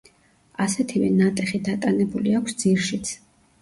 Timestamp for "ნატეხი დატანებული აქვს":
1.19-2.61